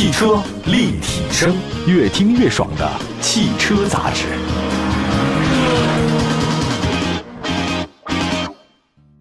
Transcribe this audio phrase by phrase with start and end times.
[0.00, 1.54] 汽车立体声，
[1.86, 4.24] 越听越爽的汽车杂志。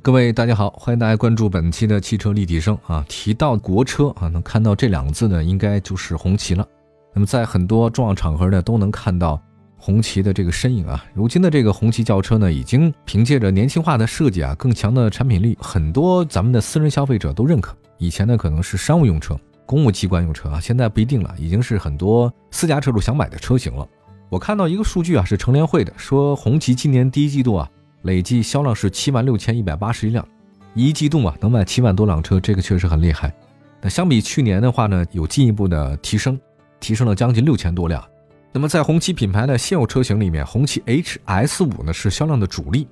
[0.01, 3.03] 各位大家好，欢迎大家关注本期的汽车立体声啊。
[3.09, 6.65] 提到国车啊，能看到这两个字呢，应该就是红旗了。
[7.13, 9.37] 那么在很多重要场合呢，都能看到
[9.77, 11.03] 红旗的这个身影啊。
[11.13, 17.75] 如今的这个红旗轿车呢，已经凭借着年轻化的设计啊，更强的产品力，很多咱们的私人消费者都认可。
[17.97, 19.37] 以前呢，可能是商务用车、
[19.69, 23.87] 公务机关用车啊，现在不一定了，已经是很多私家车主想买的车型了。
[24.27, 27.69] 我看到一个数据啊，是乘联会的，说红旗今年第一季度啊。
[28.01, 30.27] 累计销量是七万六千一百八十一辆，
[30.73, 33.31] 一季度啊能卖七万多辆车，这个确实很厉害。
[33.79, 36.39] 那相比去年的话呢，有进一步的提升，
[36.79, 38.03] 提升了将近六千多辆。
[38.51, 42.87] 那么在红旗品牌的现有车型里面，红旗 HS 五呢是销量的主力，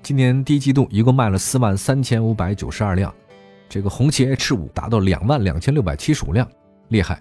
[0.00, 3.12] 今年第一季度一共卖了四万三千五百九十二辆，
[3.68, 6.48] 这个红旗 H 五达到两万两千六百七十五辆，
[6.88, 7.20] 厉害。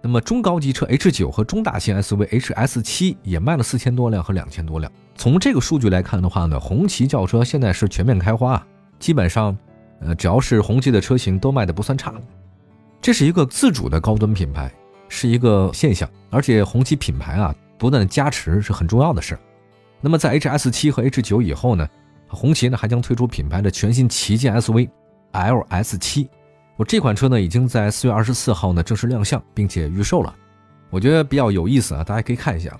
[0.00, 4.90] 那么中高级车 H 九和中大型 SUV HS 七也卖了四千多辆和两千多辆。
[5.16, 8.66] 从这个数据来看的话呢，红旗轿车现在是全面开花啊，
[9.00, 9.56] 基本上，
[10.00, 12.14] 呃，只要是红旗的车型都卖的不算差。
[13.02, 14.72] 这是一个自主的高端品牌，
[15.08, 16.08] 是一个现象。
[16.30, 19.40] 而且红旗品牌啊，不断的加持是很重要的事儿。
[20.00, 21.88] 那么在 HS 七和 H 九以后呢，
[22.28, 24.88] 红旗呢还将推出品牌的全新旗舰 SUV
[25.38, 26.28] LS 七。
[26.76, 30.34] 我这款车呢，已经在四月二十四号呢正式亮相，并且预售了。
[30.90, 32.78] 我觉得比较有意思啊，大家可以看一下。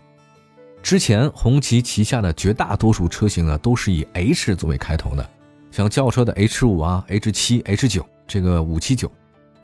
[0.82, 5.28] 之前红旗旗下的绝大多数车型呢，都是以 H 作为开头的，
[5.72, 9.10] 像轿车的 H 五啊、H 七、H 九，这个五七九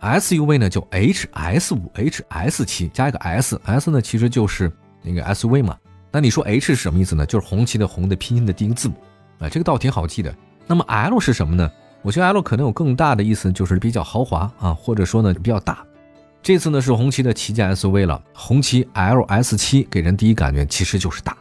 [0.01, 4.71] ，SUV 呢就 HS 五、HS 七加一个 S，S 呢其实就是
[5.03, 5.79] 那个 SUV 嘛。
[6.11, 7.25] 那你说 H 是什么意思呢？
[7.25, 8.95] 就是红旗的红的拼音的第一个字母
[9.39, 10.35] 啊，这个倒挺好记的。
[10.67, 11.71] 那么 L 是什么呢？
[12.05, 15.83] 我觉得 L 可能有更大的意思，就是比较豪华啊，或者说呢比较大。
[16.43, 21.35] 这次呢是红旗的旗舰 SUV 了，红旗 LS 七给人第一感觉其实就是大，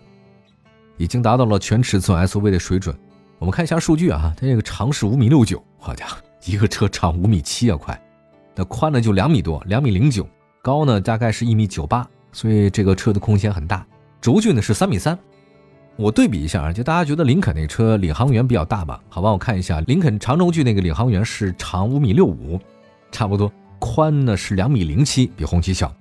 [0.95, 2.97] 已经达到了全尺寸 SUV 的水准。
[3.39, 6.15] 我们看一下数据啊，它这个长是五米六九，好家伙，
[6.45, 8.01] 一个车长五米七啊，快。
[8.55, 10.25] 那宽呢就两米多，两米零九，
[10.61, 13.85] 高呢大概是一米九八，所以这个车的空间很大。
[14.21, 15.19] 轴距呢是三米三。
[15.95, 18.99] 我对比一下啊，就大家觉得林肯那车领航员比较大吧？
[19.09, 22.59] 好吧，我看一下，林肯长轴距那个领航员是长五米六五，
[23.11, 25.93] 差不多，宽呢是两米零七，比红旗小，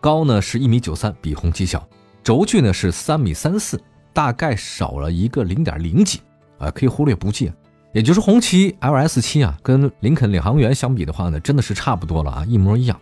[0.00, 1.84] 高呢是一米九三，比红旗小，
[2.22, 3.80] 轴距呢是三米三四，
[4.12, 6.20] 大概少了一个零点零几
[6.58, 7.52] 啊，可以忽略不计。
[7.92, 12.96] 也就是红旗 LS 七啊，跟林肯领航员相比的话呢，真的是差不多了啊，一模一样，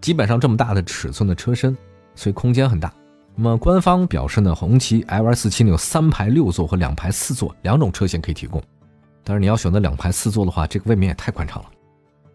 [0.00, 1.76] 基本上这么大的尺寸的车身，
[2.16, 2.92] 所以空间很大。
[3.34, 8.62] 那么官方表示呢，红旗 LS 七呢有三排六座和两排四座两种车型可以提供，
[9.24, 11.68] 但是你要选择两排四座的话，这个未免也太宽敞了。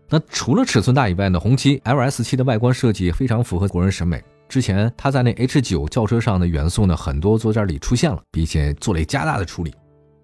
[0.09, 4.24] 那除了尺寸大以外呢，红旗 LS 七的外观设计非常符合国人审美。
[4.50, 9.75] 之前它在那 H 九轿车上的元素呢，很多座件里出现了，并且做了加大的处理。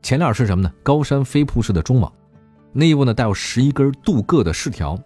[0.01, 0.71] 前脸是什么呢？
[0.81, 2.11] 高山飞瀑式的中网，
[2.71, 4.97] 内部呢带有十一根镀铬的饰条，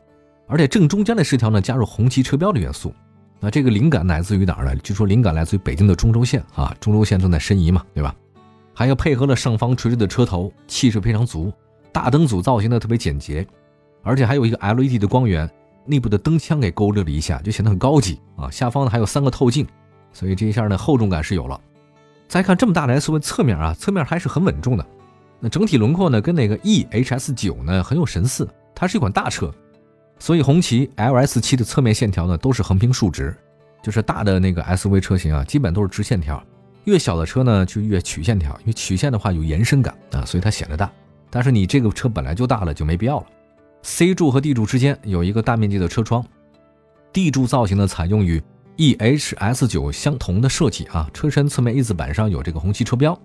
[0.48, 2.94] 而且正中间的饰条呢加入红旗车标的元素。
[3.40, 4.76] 那这个灵感来自于哪儿呢？
[4.78, 8.16] 据说灵感来自于北京的中轴线啊，中轴线正在申遗嘛，对吧？
[8.74, 11.52] 还有配合了上方垂直的车头，气势非常足。
[11.92, 13.46] 大灯组造型呢特别简洁，
[14.04, 15.50] 而且还有一个 LED 的光源，
[15.86, 18.50] 内部的灯腔给勾勒了一下，就显得很高级啊。
[18.50, 19.68] 下方呢还有三个透镜，
[20.12, 21.60] 所以这一下呢厚重感是有了。
[22.28, 24.86] 再看这么大的 SUV 侧面啊，侧面还是很稳重的。
[25.40, 29.54] 那整体轮廓呢跟那个 EHS 九呢很有神似，它是一款大车。
[30.20, 33.36] 所以红旗 LS 七的侧面线条呢都是横平竖直，
[33.84, 36.44] 就是大的那个 SUV 车型啊，基本都是直线条，
[36.86, 40.92] 越小的车呢就越曲线条，因为曲线的话有延伸感啊，所以它显得大。
[41.30, 43.26] 但是你这个车本来就大了，就没必要了。
[43.84, 46.26] C 柱和 D 柱之间有一个大面积的车窗
[47.14, 48.42] ，D 柱造型呢采用与
[48.78, 53.18] EHS 九相同的设计啊，车身侧面 A 字板上有这个红旗车标，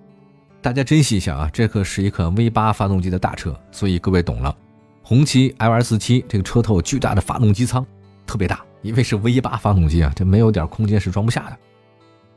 [0.61, 4.55] 大家珍惜一下啊，这可是一款 V 八发动机的大车，所以各位懂了。
[5.05, 7.85] 红旗 LS 七这个车头巨大的发动机舱，
[8.27, 11.57] 特别大，因为是 V 八发动机啊，这没有点空间是装不下的。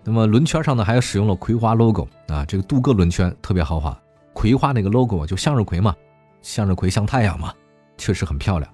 [0.04, 3.98] 那么轮圈上呢，还使用了葵花 logo 啊，这个镀铬轮圈特别豪华，
[4.34, 5.96] 葵花那个 logo 就向日葵嘛，
[6.42, 7.54] 向日葵像太阳嘛，
[7.98, 8.72] 确实很漂亮。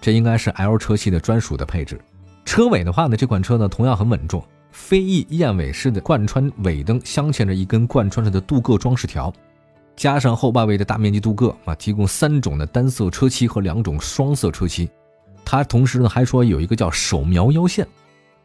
[0.00, 2.00] 这应该是 L 车系的专属的配置。
[2.44, 9.32] 车尾的话呢，这款车呢同样很稳重，飞翼燕尾式的贯穿尾灯镶嵌着一根贯穿着的镀铬装饰条。
[9.96, 14.88] 加上后八位的大面积镀铬啊，提供三种的单色车漆和两种双色车漆。
[15.44, 17.86] 它同时呢还说有一个叫手描腰线。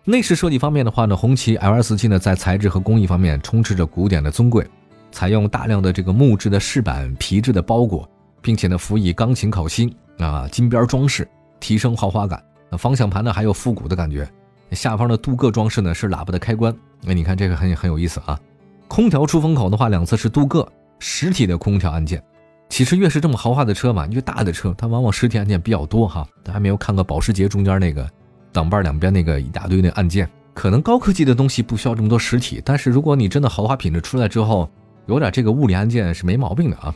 [0.05, 4.65] 内饰设计方面的话呢，红旗 LS 七呢在材质和工艺方面充斥着古典的尊贵，
[5.11, 8.09] 采用大量的这个木质的饰板、皮质的包裹，
[8.41, 11.27] 并且呢辅以钢琴烤漆啊金边装饰，
[11.59, 12.41] 提升豪华感。
[12.69, 14.27] 那方向盘呢还有复古的感觉，
[14.71, 16.75] 下方的镀铬装饰呢是喇叭的开关。
[17.01, 18.39] 那你看这个很很有意思啊。
[18.87, 20.67] 空调出风口的话，两侧是镀铬
[20.99, 22.21] 实体的空调按键。
[22.69, 26.27] 其实越是这么豪华的车嘛，越大的车它往往实体按键比较多哈。
[26.43, 28.07] 大家没有看过保时捷中间那个
[28.51, 34.69] 挡把两边那个一大堆的按键，可能高科技的东西不需要这么多实体，但是如果你真的豪华品质出来之后，
[35.07, 36.93] 有点这个物理按键是没毛病的啊。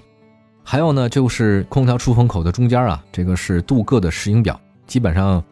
[0.64, 5.44] 还有呢，就是空调出风口的中间啊，这个是镀铬的石英表，基本上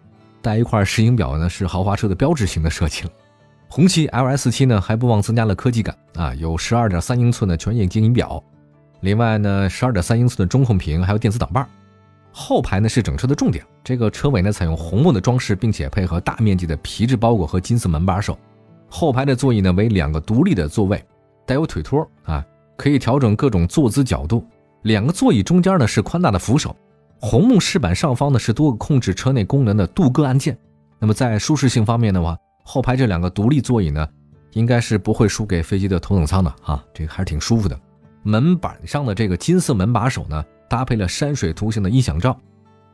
[0.42, 3.10] 带一块石英表呢是豪华车的标志性的设计了。
[3.74, 8.44] 红旗 LS7 呢还不忘增加了科技感啊，有十二点三英寸的全液晶仪表。
[9.00, 11.66] 另外呢，十二点三英寸的中控屏，还有电子挡把。
[12.34, 18.38] 后排呢是整车的重点，这个车尾呢采用红木的装饰，并且配合大面积的皮质包裹和金色门把手。
[18.90, 21.02] 后排的座椅呢为两个独立的座位，
[21.46, 22.46] 带有腿托啊，
[22.76, 24.46] 可以调整各种坐姿角度。
[24.82, 26.76] 两个座椅中间呢是宽大的扶手，
[27.22, 30.58] 红木饰板上方呢是多个控制车内功能的镀铬按键。
[31.00, 34.08] 那么在舒适性方面的话，后排这两个独立座椅呢，
[34.54, 37.80] 应该是不会输给飞机的头等舱的啊，这个还是挺舒服的。
[38.24, 42.38] 门板上的这个金色门把手呢，搭配了山水图形的音响罩。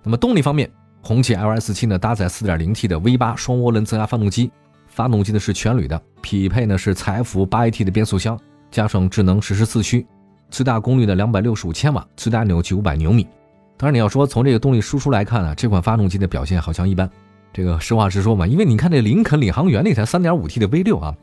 [0.03, 0.71] 那么动力方面，
[1.01, 4.51] 红旗 LS7 呢搭载 4.0T 的 V8 双涡轮增压发动机，
[4.87, 8.39] 发动机呢是全铝的，匹配呢是采孚 8AT 的变速箱，
[8.71, 10.07] 加上智能实时四驱，
[10.49, 13.27] 最大功率的265千瓦，最大扭矩500牛米。
[13.75, 17.09] 当然你要说从这个动力输出来看啊，这款发动机的表现好像一般。
[17.57, 21.15] 这个实话实说嘛，因为你看这林肯领航员那台 3.5T 的 V6 啊，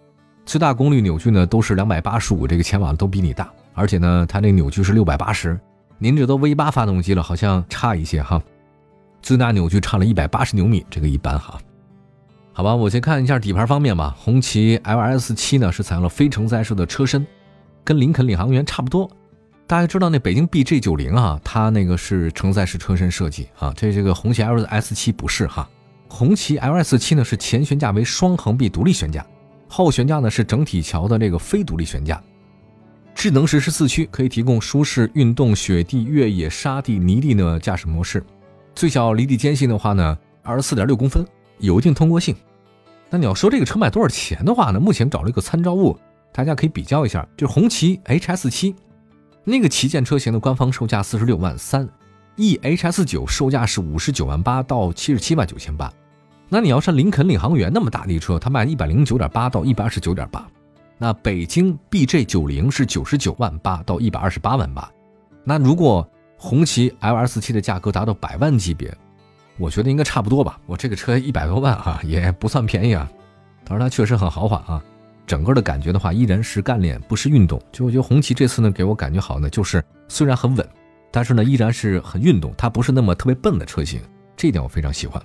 [0.44, 3.48] 最大功率扭矩呢都是285这个千瓦，都比你大。
[3.72, 5.56] 而且呢，它那扭矩是六百八十，
[5.96, 8.42] 您这都 V 八发动机了，好像差一些哈。
[9.22, 11.56] 最大扭矩差了一百八十牛米，这个一般哈。
[12.52, 14.12] 好吧，我先看一下底盘方面吧。
[14.19, 17.25] 红旗 LS 七呢是采用了非承载式的车身，
[17.84, 19.08] 跟林肯领航员差不多。
[19.69, 25.69] 大家知道那北京 BJ 九零啊，它那个是承载式车身设计啊，这这个红旗 LS 七不是哈。
[26.16, 29.26] 红旗 LS 七呢是前悬架为双横臂独立悬架，
[29.66, 32.22] 后悬架呢是整体桥的这个非独立悬架。
[33.16, 38.25] 智能实时四驱可以提供舒适运动、雪地、越野、沙地、泥地的驾驶模式。
[38.76, 41.26] 最小离地间隙的话呢，二十四点六公分，
[41.58, 42.32] 有一定通过性。
[43.10, 44.78] 那你要说这个车卖多少钱的话呢？
[44.78, 45.99] 目前找了一个参照物，
[46.32, 48.76] 大家可以比较一下，就是红旗 HS 七，
[49.43, 51.88] 那个旗舰车型的官方售价四十六万三
[52.37, 55.93] ，E HS 九售价是五十九万八到七十七万九千八。
[56.49, 60.46] 那你要是林肯领航员那么大的车，它卖一百零九点八到一百二十九点八。
[60.96, 64.88] 那北京 BJ 九零是九十九万八到一百二十八万八，
[65.43, 68.96] 那如果红旗 LS 七的价格达到百万级别，
[69.58, 70.61] 我觉得应该差不多吧。
[70.67, 73.11] 我这个车一百多万啊，也不算便宜啊。
[73.64, 74.85] 当然它确实很豪华啊，
[75.26, 77.61] 整个的感觉的话依然是干练，不是运动。
[77.73, 80.69] 就我觉得红旗这次呢给我感觉好呢，就是虽然很稳，
[81.11, 84.00] 但是呢依然是很运动，它不是那么特别笨的车型，
[84.37, 85.20] 这一点我非常喜欢。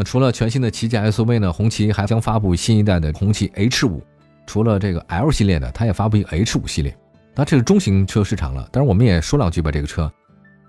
[0.00, 4.02] 那除了全新的旗舰 SUV 呢，红旗还将发布新一代的红旗 H 五。
[4.46, 6.96] 除了这个 L 系列的，它也发布一个 H 五系列，
[7.34, 8.66] 那这是中型车市场了。
[8.72, 9.70] 当然，我们也说两句吧。
[9.70, 10.10] 这个车，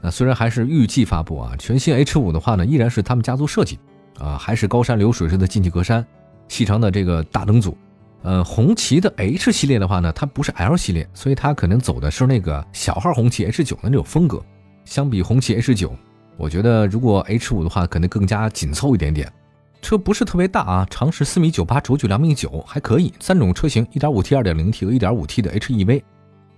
[0.03, 3.79] 那虽然还是预计发布啊，全新 H 五的话呢，依然是他们家族设计
[4.19, 6.03] 啊，还是高山流水式的进气格栅，
[6.49, 7.77] 细长的这个大灯组。
[8.23, 14.43] 呃，红旗的 H 系列的话呢，它不是 L 系列，所以它可能走的是那个小号红旗 H 九的那种风格。
[14.83, 15.95] 相比红旗 H 九，
[16.41, 19.31] 我觉得如果 H 五的话，可能更加紧凑一点点。
[19.79, 23.13] 车不是特别大啊，长是四米九八，轴距两米九，还可以。
[23.19, 26.01] 三种车型，一点五 T、二点零 T 和一点五 T 的 HEV，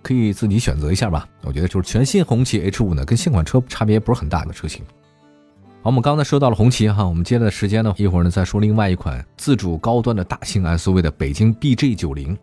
[0.02, 1.28] 可以自己选择一下吧。
[1.42, 4.82] 我觉得就是全新红旗 H 五呢，跟现款车差别不是很大的车型。
[5.82, 12.38] 好，我们刚才说到了红旗哈，我们接着时间呢，一会儿呢再说另外一款自主高端的大型 SUV 的北京 BJ 九零。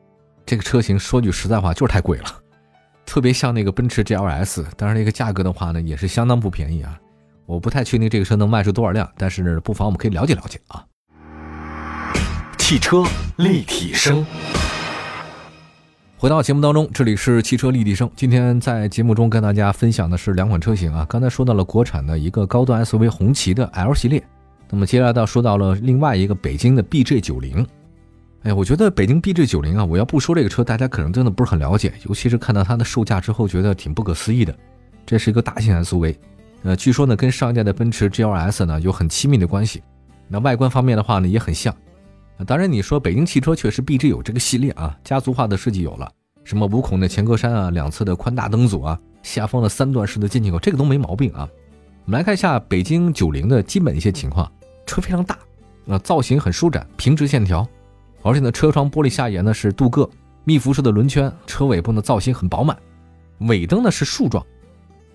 [0.45, 2.27] 这个车型说句实在话，就是太贵了，
[3.07, 6.99] 特别像那个奔驰 GLS，当然那个价格的话呢，也是相当不便宜啊。
[7.51, 10.87] 我不太确定这个车能卖出多少辆，但是不妨我们可以了解了解啊。
[12.57, 13.03] 汽车
[13.39, 14.25] 立体声，
[16.17, 18.09] 回到节目当中，这里是汽车立体声。
[18.15, 21.05] 今天在节目中跟大家分享的是两款车型啊。
[21.09, 24.23] 刚才说到了国产的一个高端 SUV 红旗的 L 系列，
[24.71, 27.67] 那么接下来到说到了另外一个北京的 BJ 九零。
[28.45, 34.57] 哎，我觉得北京 BJ 九零啊，我要不说这个车，大家可能真的不是很了解，尤其是看到它的售价之后，觉得挺不可思议的。
[35.05, 36.15] 这是一个大型 SUV。
[36.63, 39.83] 呃，据说呢，跟上一代的奔驰 GLS 呢有很亲密的关系。
[40.29, 41.75] 那外观方面的话呢，也很像。
[42.47, 46.11] 当然，你说北京汽车确实 BJ 有这个系列啊，家族化的设计有了，
[46.45, 51.49] 什么五孔的前格栅啊，两侧的宽大灯组啊，下方的三段式的进气口，这个都没毛病啊。
[52.07, 54.51] 我们来看一下北京九零的基本一些情况，
[54.87, 55.39] 车非常大，
[55.89, 57.67] 啊，造型很舒展，平直线条，
[58.23, 60.09] 而且呢，车窗玻璃下沿呢是镀铬
[60.45, 62.77] 密辐式的轮圈，车尾部呢造型很饱满，
[63.41, 64.45] 尾灯呢是竖状。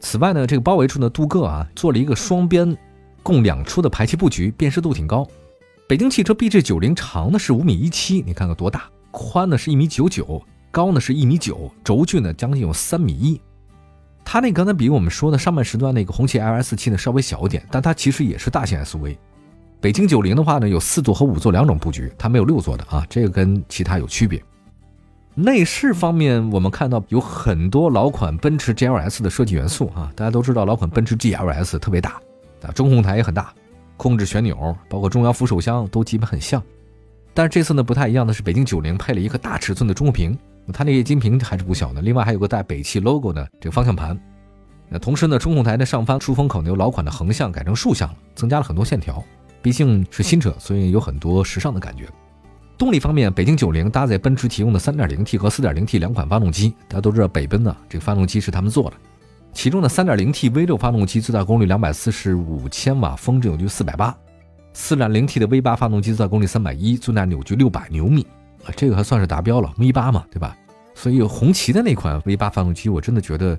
[0.07, 2.77] 此外呢，这个包围处呢镀铬啊，做了一个双边
[3.23, 5.27] 共两出的排气布局，辨识度挺高。
[5.87, 13.41] 北京汽车 BJ 九零长呢是五米一七，你看看多大，宽呢是一米九九，高呢是一米九，轴距呢将近有三米一。
[14.23, 19.17] 它那刚才比我们说的上半时段那个红旗 LS 七呢稍微小一点，但它其实也是大型 SUV。
[19.81, 24.39] 北京九零的话呢有四座和五座两种布局，它没有六座的啊，这个跟其他有区别。
[25.37, 32.21] 内饰方面，我们看到有很多老款奔驰 GLS 的设计元素啊，大家都知道老款奔驰 GLS 特别大，
[32.61, 33.53] 啊，中控台也很大，
[33.97, 36.63] 控制旋钮包括中央扶手箱都基本很像。
[37.33, 40.37] 但是这次呢不太一样的是，北京九零配了一个大尺寸的中控屏。
[40.73, 44.17] 它那液晶屏还是不小的，另外还有个带北汽 logo 的这个方向盘。
[44.89, 49.21] 那同时呢，中控台的上方出风口呢由老款的横向改成竖向了，增加了很多线条。
[49.61, 52.07] 毕竟是新车，所以有很多时尚的感觉。
[52.77, 56.73] 动力方面，北京九零搭载奔驰提供的 3.0T 和 4.0T 两款发动机。
[56.87, 58.97] 大家都知道，北奔呢这个发动机是他们做的。
[59.53, 68.27] 其中的 3.0T V6 发动机最大功率245千瓦，峰值扭矩 480；4.0T 的 V8 发动机最大功率310，最大扭矩600牛米。
[68.65, 70.57] 啊，这个还算是达标了，V 八嘛，对吧？
[70.93, 73.57] 所以红旗的那款 V 八发动机，我真的觉得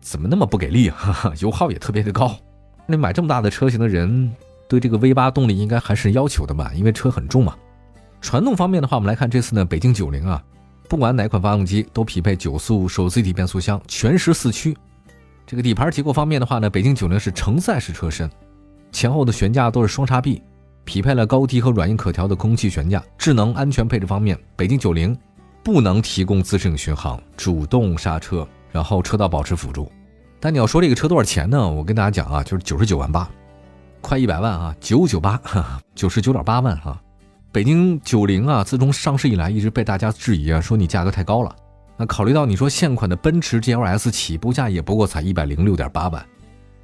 [0.00, 1.32] 怎么那么不给力啊？
[1.40, 2.36] 油耗也特别的高。
[2.86, 4.30] 那买这么大的车型的人，
[4.68, 6.70] 对这个 V 八动力应该还是要求的吧？
[6.76, 7.56] 因为车很重嘛。
[8.24, 10.42] 传动方面的话，我们来看这次呢，北京九零啊，
[10.88, 14.74] 不管哪款发动机都匹配九速手自一体变速箱，全时四驱。
[15.46, 18.28] 这个底盘结构方面的话呢，北京九零是承载式车身，
[18.90, 20.42] 前后的悬架都是双叉臂。
[20.86, 23.04] 匹配了高低和软硬可调的空气悬架。
[23.18, 25.14] 智能安全配置方面，北京九零
[25.62, 29.92] 不能提供自适应巡航、主动刹车，然后车道保持辅助。
[30.40, 31.70] 但你要说这个车多少钱呢？
[31.70, 33.30] 我跟大家讲啊，就是九十九万八，
[34.00, 35.38] 快一百万啊，九九八，
[35.94, 36.98] 九十九点八万哈。
[37.54, 41.54] 北京九零啊，自从上市以来一直被大家质疑啊，说你价格太高了。
[41.96, 46.26] 那考虑到你说现款的奔驰 GLS 起步价也不过才一百零六点八万，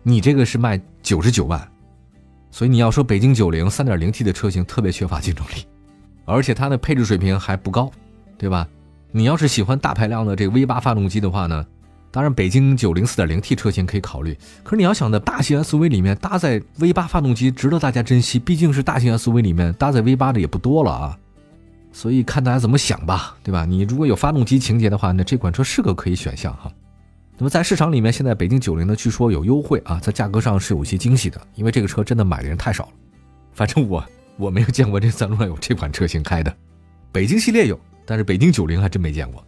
[0.05, 1.61] 你这个是卖九十九万。
[2.53, 5.67] 所以你要说北京九零三点零 T 的车型特别缺乏竞争力，
[6.25, 7.91] 而且它的配置水平还不高，
[8.39, 8.65] 对吧？
[9.11, 11.67] 你要是喜欢大排量的这个 V 八发动机的话呢，
[12.11, 14.37] 当然北京九零四点零 T 车型可以考虑。
[14.65, 21.19] 可是你要想的大型 SUV 里面搭载 V 八发动机，值得大家珍惜，毕竟是大型 SUV 里面搭载 V 八的也不多了啊。
[21.93, 23.65] 所以看大家怎么想吧，对吧？
[23.65, 26.71] 你如果有发动机情节的话，那这款车是个可以选项哈。
[27.37, 32.91] 那么在市场里面，现在北京九零呢，据说有优惠啊，在价格上是有一些惊喜的，因为这个车真的买的人太少了。
[33.53, 34.05] 反正我
[34.37, 36.55] 我没有见过这三路上有这款车型开的，
[37.11, 39.45] 北京系列有，但是北京九零还真没见过。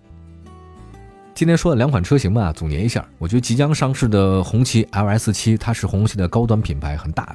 [1.34, 7.34] 今天说的两款车型吧，总结一下，我觉得即将上市的红旗 LS 七，它是红旗的高端品牌，很大，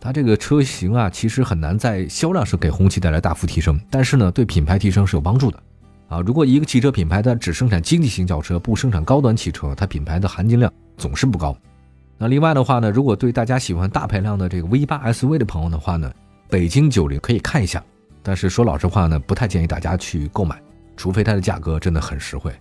[0.00, 5.62] 它这个车型啊，其实很难在销量上给红旗带来大幅提升，但是呢，对品牌提升是有帮助的。
[6.08, 11.56] 啊，如果一个汽车品牌它只生产经济型轿车，不生产高端汽车，它品牌的含金量总是不高。
[12.18, 16.12] 那另外的话呢，如果对大家喜欢大排量的这个 V 八 SUV 的朋友的话呢，
[16.50, 17.82] 北京九零可以看一下。
[18.22, 20.60] 但是说老实话呢，不太建议大家去购买，
[20.96, 22.52] 除非它的价格真的很实惠。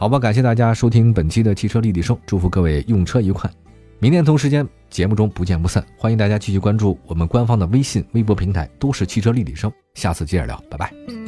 [0.00, 3.50] 好吧，感谢大家收听本期的汽车立体声，祝福各位用车愉快。
[3.98, 9.70] 明天同时间节目中不见不散，欢迎大家继续关注我们官方的微信、微博平台，都是汽车立体声。
[9.92, 11.19] 下次接着聊，拜拜。